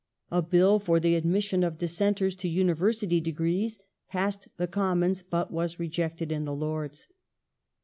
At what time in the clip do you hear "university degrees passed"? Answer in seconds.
2.49-4.47